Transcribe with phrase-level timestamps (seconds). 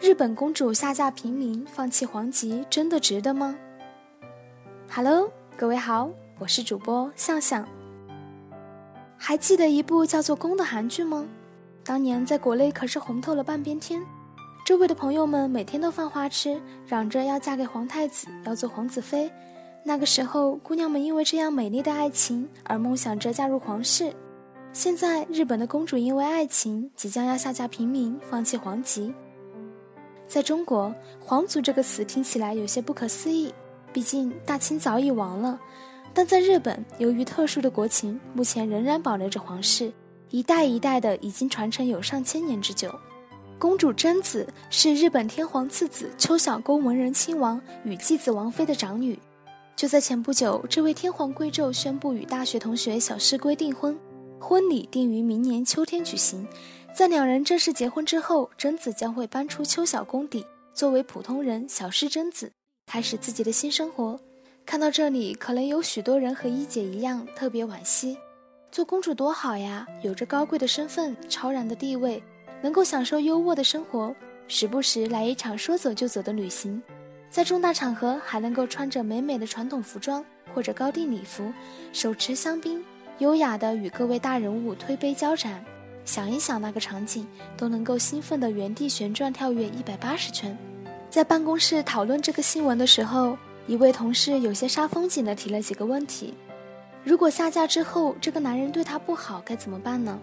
[0.00, 3.56] 日本公主下嫁平民，放弃皇籍，真的值得吗
[4.88, 7.66] ？Hello，各位好，我是主播向向。
[9.16, 11.26] 还记得一部叫做《宫》的韩剧吗？
[11.82, 14.00] 当年在国内可是红透了半边天，
[14.64, 19.28] 周围的朋友们每天都犯花痴，嚷着要嫁给皇太子，要做皇子妃。
[19.82, 24.14] 那个时候，姑娘们因为这样美丽的爱情而梦想着嫁入皇室。
[24.72, 29.12] 现在，日本的公主因为爱情即将要下嫁平民，放弃皇籍。
[30.28, 33.52] 在中国，“皇族”这个词听起来有些不可思议，
[33.94, 35.58] 毕竟大清早已亡了。
[36.12, 39.90] 但在日本，由于特殊的国情，目前仍然保留着皇室，
[40.28, 42.94] 一代一代的已经传承有上千年之久。
[43.58, 49.18] 公主贞子是日本天皇次子秋小宫文仁亲王与继子王妃的长女。
[49.74, 53.98] 就在前不久，这位天皇贵胄宣布与大学同学小室圭订婚，
[54.38, 56.46] 婚礼定于明年秋天举行。
[56.94, 62.50] 在两人正式结婚之后，贞子将会搬出秋小宫邸，作为普通人小室贞子，
[62.86, 64.18] 开始自己的新生活。
[64.66, 68.18] 看到这里，可能有许多人和一姐一样特别惋惜。
[68.72, 72.22] 做公主多好呀，有着高贵的身份、超然的地位，
[72.60, 74.14] 能够享受优渥的生活，
[74.48, 76.82] 时不时来一场说走就走的旅行，
[77.30, 81.50] 在重大场合还能够穿着美美的传统服装或者高定礼服，
[81.92, 82.84] 手持香槟，
[83.18, 85.64] 优雅地与各位大人物推杯交盏。
[86.08, 90.56] 想一想那个场景，都能够兴奋的原地旋转跳跃一百八十圈。
[91.10, 96.32] 在办公室讨论这个新闻的时候，一位同事有些煞风景的提了几个问题：
[97.04, 100.18] 如果下嫁之后这个男人对她不好，该怎么办呢？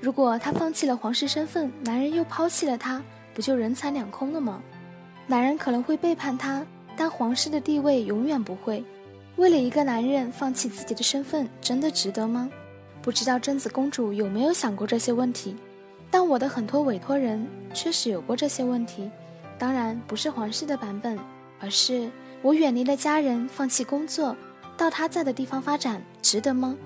[0.00, 3.00] 如果她放弃了皇室身份，男人又抛弃了她，
[3.32, 4.60] 不就人财两空了吗？
[5.28, 8.84] 男人可能会背叛她，但皇室的地位永远不会。
[9.36, 12.50] 为了一个男人放弃自己的身份，真的值得吗？
[13.02, 15.56] 不知道贞子公主有没有想过这些问题，
[16.08, 19.10] 但我的很多委托人确实有过这些问题。
[19.58, 21.18] 当然不是皇室的版本，
[21.60, 22.08] 而是
[22.42, 24.36] 我远离了家人，放弃工作，
[24.76, 26.76] 到他在的地方发展，值得吗？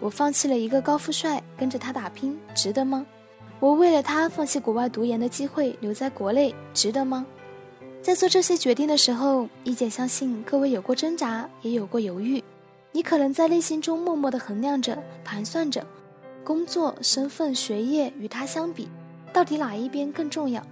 [0.00, 3.06] 我放弃了一个高富帅，跟着他打拼，值得吗？
[3.60, 7.24] 我为了他放弃国外读研的机会，留在国内，值得吗？
[8.00, 12.42] 在做这些决定的时候，一姐相信各位有过挣扎，也有过犹豫。
[12.92, 15.84] 你可能在内心中默默地衡量着、盘算着，
[16.44, 18.86] 工作、身份、学业与他相比，
[19.32, 20.62] 到底哪一边更重要？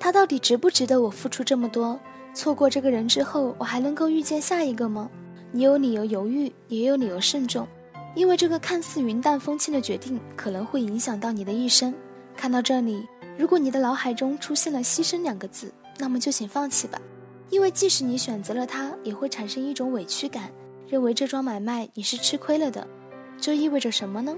[0.00, 1.98] 他到底值不值得我付出这么多？
[2.34, 5.08] 错过这个人之后，我还能够遇见下一个吗？
[5.50, 7.66] 你有理由犹豫，也有理由慎重，
[8.14, 11.94] 因为这个看似云淡风轻的决定，可能会影响到你的一生。
[12.36, 17.00] 看到这里，如果你的脑海中出现了“牺牲”两个字，那么就请放弃吧，
[17.50, 20.50] 因为即使你选择了他，也会产生一种委屈感。
[20.88, 22.86] 认为这桩买卖你是吃亏了的，
[23.38, 24.36] 这意味着什么呢？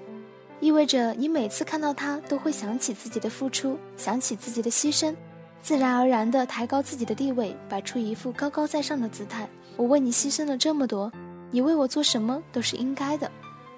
[0.58, 5.14] 意味着你每次看到他都会想起自己的付出，想起自己的牺牲，
[5.62, 9.48] 自然而然地抬高自己的地位，摆出一副高高在上的姿态。
[9.76, 11.10] 我为你牺牲了这么多，
[11.50, 13.30] 你为我做什么都是应该的。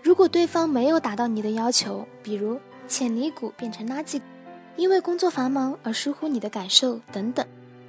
[0.03, 4.21] 如果对方没有达到你的要求，比如潜力股变成垃圾，
[4.77, 7.47] 因为工作繁忙而疏忽你的感受等等，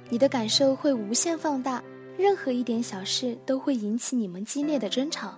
[0.08, 1.82] 你的感受会无限放大。
[2.16, 5.36] 任何一点小事都会引起你们激烈的争吵。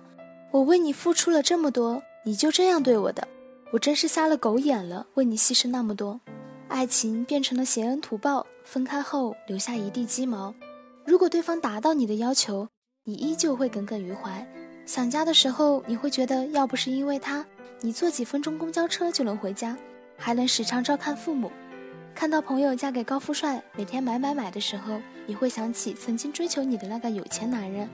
[0.51, 3.27] 我为你付出了这么多，你就这样对我的，
[3.71, 5.05] 我真是瞎了狗眼了。
[5.15, 6.19] 为你牺牲那么多，
[6.67, 10.53] 爱情变成了挟恩图报，分开后留下一地鸡毛。
[11.03, 12.67] 如果对方达到你的要求，
[13.03, 14.45] 你依旧会耿耿于怀。
[14.85, 17.45] 想家的时候，你会觉得要不是因为他，
[17.81, 19.77] 你坐几分钟公交车就能回家，
[20.15, 21.51] 还能时常照看父母。
[22.19, 27.87] 看到朋友嫁给高富帅，每天买买买的时候，你会想起曾经追求你的那个有钱男人；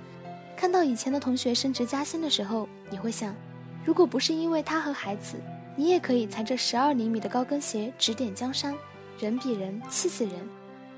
[0.55, 3.35] 看到以前的同学升职加薪的时候，你会想，
[3.83, 5.35] 如果不是因为他和孩子，
[5.75, 8.73] 你也可以踩着十二厘米的高跟鞋指点江山。
[9.19, 10.33] 人比人气死人，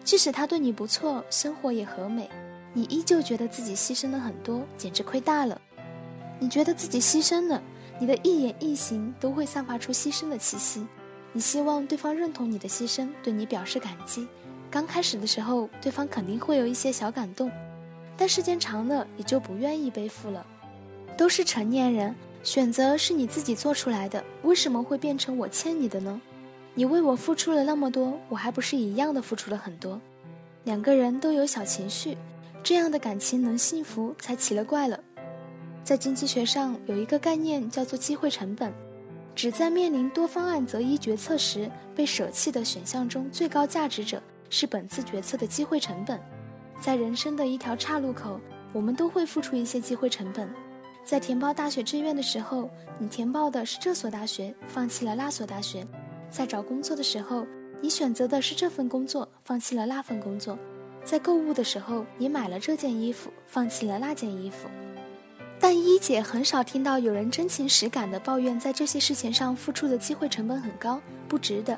[0.03, 2.29] 即使他对你不错，生活也和美，
[2.73, 5.59] 你依旧觉得自己牺牲了很多，简直亏大了。
[6.37, 7.59] 你觉得自己牺牲了，
[7.97, 10.85] 你的一言一行都会散发出牺牲的气息。
[11.35, 14.25] 你希望对方认同你的牺牲，对你表示感激。
[14.71, 17.51] 刚开始的时候，对方肯定会有一些小感动，
[18.15, 20.45] 但时间长了，也就不愿意背负了。
[21.17, 26.21] 都是成年人，选择是你自己做出来的，为什么会变成我欠你的呢？
[26.73, 29.99] 你为我付出了那么多，我还不是一样的付出了很多。
[30.63, 32.17] 两个人都有小情绪，
[32.63, 34.97] 这样的感情能幸福才奇了怪了。
[35.83, 38.73] 在经济学上有一个概念叫做机会成本。
[39.35, 46.19] 只在面临多方案择一决策时，被舍弃的选项中最高价值者是本次决策的机会成本。
[46.79, 48.39] 在人生的一条岔路口，
[48.71, 50.49] 我们都会付出一些机会成本。
[51.03, 55.83] 在填报大学志愿的时候，你填报的是这所大学，放弃了那所大学；
[56.29, 57.45] 在找工作的时候，
[57.81, 60.57] 你选择的是这份工作，放弃了那份工作；
[61.03, 64.69] 在购物的时候，你买了这件衣服，放弃了那件衣服。
[65.59, 71.77] 但一姐很少听到有人真情实感的抱怨在这些事情上付出的机会成本很高，不值得。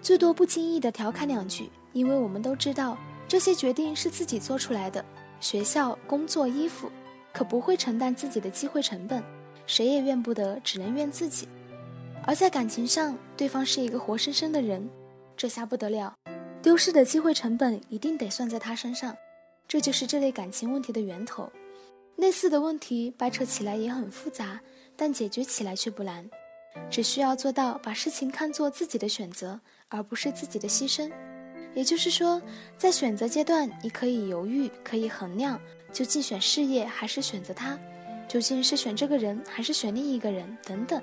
[0.00, 5.04] 最多不经意的调侃两句，因为我们都知道这些决定是自己做出来的。
[5.40, 6.90] 学校、工作、衣服，
[7.32, 9.22] 可不会承担自己的机会成本，
[9.66, 11.48] 谁也怨不得，只能怨自己。
[12.26, 14.88] 而在感情上，对方是一个活生生的人，
[15.36, 16.14] 这下不得了，
[16.62, 19.14] 丢失的机会成本一定得算在他身上。
[19.66, 21.50] 这就是这类感情问题的源头。
[22.16, 24.60] 类似的问题掰扯起来也很复杂，
[24.96, 26.28] 但解决起来却不难，
[26.90, 29.60] 只需要做到把事情看作自己的选择。
[29.90, 31.08] 而不是自己的牺牲，
[31.72, 32.42] 也就是说，
[32.76, 35.60] 在选择阶段，你可以犹豫，可以衡量，
[35.92, 37.78] 究竟选事业还是选择他，
[38.26, 41.00] 究竟是选这个人还是选另一个人等等。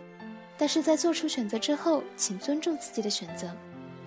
[0.57, 3.49] 但是在做出选择之后，请尊重自己的选择，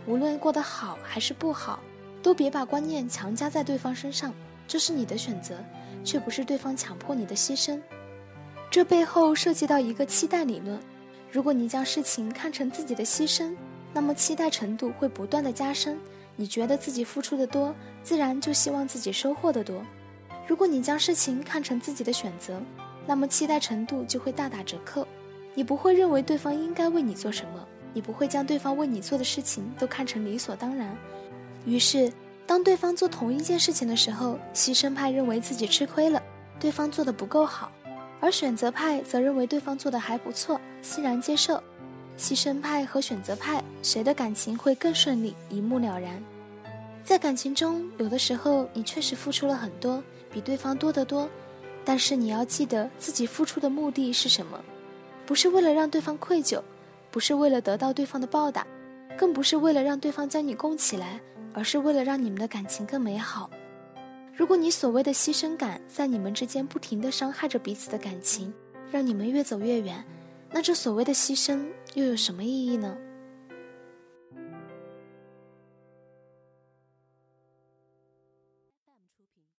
[0.06, 1.80] 无论过得好还是不好，
[2.22, 4.34] 都别把观念强加在对方身上。
[4.68, 5.64] 这是你的选择，
[6.04, 7.80] 却不是对方强迫你的牺牲。
[8.70, 10.78] 这背后涉及到一个期待理论：
[11.32, 13.56] 如果你将事情看成自己的牺牲。
[13.96, 15.96] 那么期待程度会不断的加深，
[16.34, 17.72] 你觉得自己付出的多，
[18.02, 19.86] 自然就希望自己收获的多。
[20.48, 22.60] 如果你将事情看成自己的选择，
[23.06, 25.06] 那么期待程度就会大打折扣。
[25.54, 30.92] 你不会认为对方应该为你做什么，你不会将对方为你做的事情都看成理所当然。
[31.64, 32.12] 于是，
[32.46, 36.22] 当对方做同一件事情的时候，牺牲派认为自己吃亏了，
[36.60, 37.72] 对方做的不够好，
[38.20, 41.62] 而选择派则认为对方做的还不错，欣然接受。
[42.16, 45.34] 牺牲派和选择派，谁的感情会更顺利？
[45.48, 46.22] 一目了然。
[47.02, 51.28] 在感情中，有的时候你确实付出了很多，比对方多得多。
[51.84, 54.58] 但是你要记得自己付出的目的是什么，
[55.26, 56.62] 不是为了让对方愧疚，
[57.10, 58.66] 不是为了得到对方的报答，
[59.18, 61.20] 更不是为了让对方将你供起来，
[61.54, 63.48] 而是为了让你们的感情更美好。
[64.36, 68.52] 如果你所谓的牺牲感在你们之间不停的伤害着彼此的感情，
[68.90, 70.04] 让你们越走越远。
[70.50, 71.64] 那这所谓的牺牲
[71.94, 72.96] 又有什么意义呢？